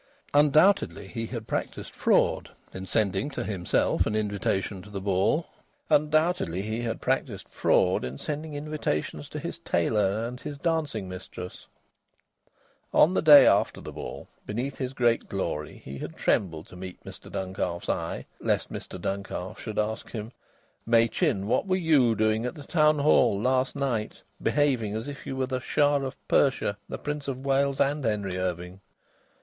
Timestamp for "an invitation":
4.07-4.81